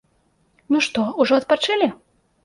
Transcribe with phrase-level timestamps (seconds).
[0.75, 1.91] Ну, што, ужо адпачылі?